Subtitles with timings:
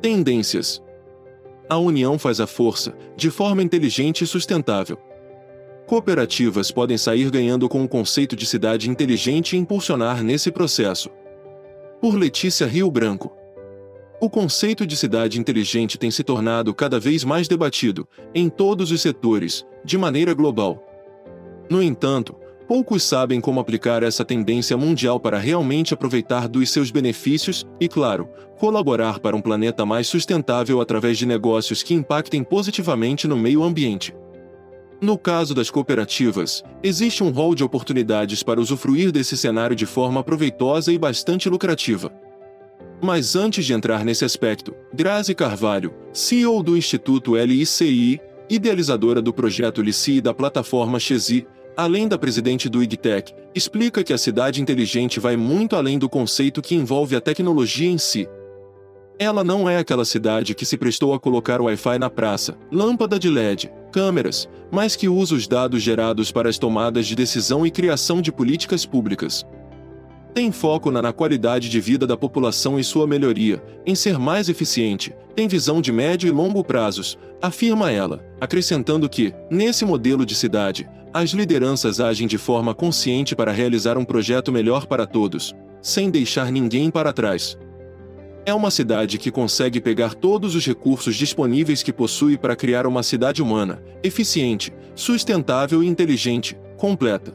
[0.00, 0.82] Tendências.
[1.68, 4.98] A união faz a força, de forma inteligente e sustentável.
[5.86, 11.10] Cooperativas podem sair ganhando com o conceito de cidade inteligente e impulsionar nesse processo.
[12.00, 13.32] Por Letícia Rio Branco.
[14.20, 19.02] O conceito de cidade inteligente tem se tornado cada vez mais debatido, em todos os
[19.02, 20.82] setores, de maneira global.
[21.68, 22.34] No entanto,
[22.66, 28.28] poucos sabem como aplicar essa tendência mundial para realmente aproveitar dos seus benefícios e, claro,
[28.58, 34.14] colaborar para um planeta mais sustentável através de negócios que impactem positivamente no meio ambiente.
[35.00, 40.22] No caso das cooperativas, existe um rol de oportunidades para usufruir desse cenário de forma
[40.22, 42.10] proveitosa e bastante lucrativa.
[43.02, 48.18] Mas antes de entrar nesse aspecto, Grazi Carvalho, CEO do Instituto LICI,
[48.48, 51.46] idealizadora do projeto LICI e da plataforma Xi,
[51.76, 56.62] além da presidente do IGTEC, explica que a cidade inteligente vai muito além do conceito
[56.62, 58.28] que envolve a tecnologia em si.
[59.18, 63.30] Ela não é aquela cidade que se prestou a colocar Wi-Fi na praça, lâmpada de
[63.30, 68.20] LED, câmeras, mas que usa os dados gerados para as tomadas de decisão e criação
[68.20, 69.46] de políticas públicas.
[70.34, 74.48] Tem foco na, na qualidade de vida da população e sua melhoria, em ser mais
[74.48, 80.34] eficiente, tem visão de médio e longo prazos, afirma ela, acrescentando que, nesse modelo de
[80.34, 86.10] cidade, as lideranças agem de forma consciente para realizar um projeto melhor para todos, sem
[86.10, 87.56] deixar ninguém para trás.
[88.44, 93.04] É uma cidade que consegue pegar todos os recursos disponíveis que possui para criar uma
[93.04, 97.32] cidade humana, eficiente, sustentável e inteligente, completa.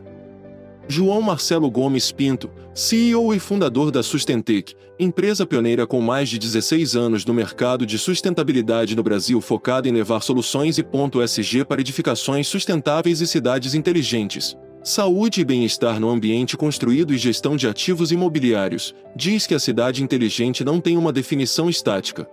[0.92, 6.96] João Marcelo Gomes Pinto, CEO e fundador da Sustentec, empresa pioneira com mais de 16
[6.96, 11.80] anos no mercado de sustentabilidade no Brasil focada em levar soluções e ponto SG para
[11.80, 18.12] edificações sustentáveis e cidades inteligentes saúde e bem-estar no ambiente construído e gestão de ativos
[18.12, 22.28] imobiliários, diz que a cidade inteligente não tem uma definição estática.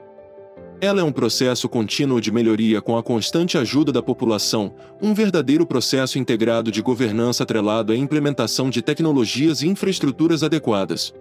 [0.78, 5.64] Ela é um processo contínuo de melhoria com a constante ajuda da população, um verdadeiro
[5.66, 11.14] processo integrado de governança atrelado à implementação de tecnologias e infraestruturas adequadas.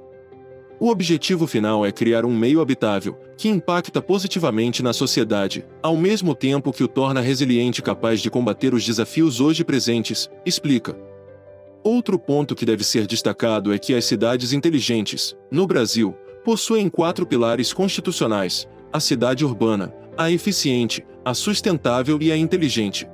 [0.77, 6.35] O objetivo final é criar um meio habitável, que impacta positivamente na sociedade, ao mesmo
[6.35, 10.97] tempo que o torna resiliente e capaz de combater os desafios hoje presentes, explica.
[11.81, 16.13] Outro ponto que deve ser destacado é que as cidades inteligentes, no Brasil,
[16.44, 23.06] possuem quatro pilares constitucionais: a cidade urbana, a eficiente, a sustentável e a inteligente.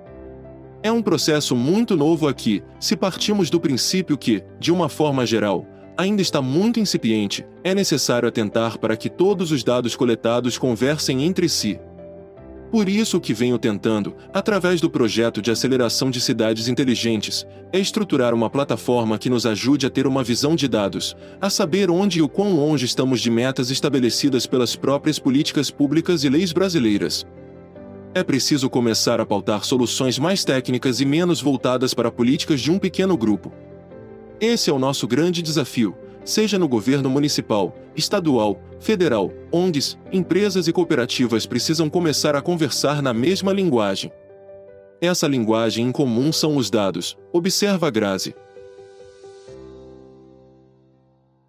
[0.84, 5.66] É um processo muito novo aqui, se partimos do princípio que, de uma forma geral,
[5.98, 11.50] ainda está muito incipiente, é necessário atentar para que todos os dados coletados conversem entre
[11.50, 11.80] si,
[12.72, 17.78] por isso o que venho tentando, através do projeto de aceleração de cidades inteligentes, é
[17.78, 22.20] estruturar uma plataforma que nos ajude a ter uma visão de dados, a saber onde
[22.20, 27.26] e o quão longe estamos de metas estabelecidas pelas próprias políticas públicas e leis brasileiras.
[28.16, 32.80] É preciso começar a pautar soluções mais técnicas e menos voltadas para políticas de um
[32.80, 33.52] pequeno grupo.
[34.40, 35.94] Esse é o nosso grande desafio,
[36.24, 43.14] seja no governo municipal, estadual, federal, ONGs, empresas e cooperativas precisam começar a conversar na
[43.14, 44.12] mesma linguagem.
[45.02, 48.36] Essa linguagem em comum são os dados, observa Grazi.